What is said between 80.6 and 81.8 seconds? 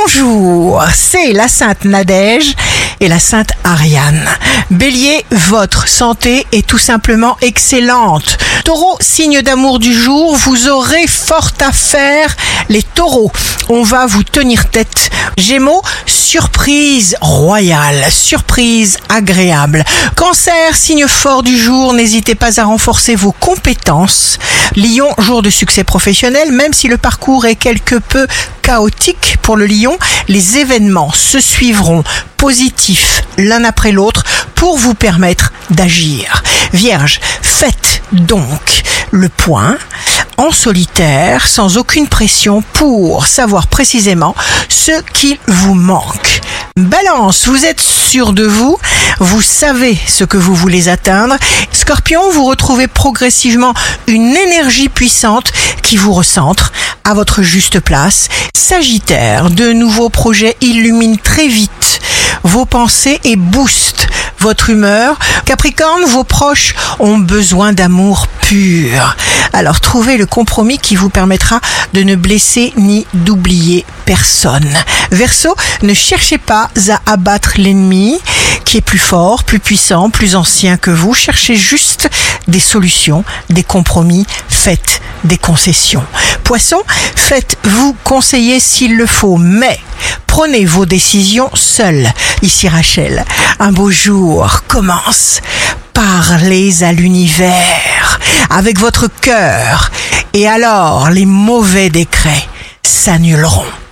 que vous. Cherchez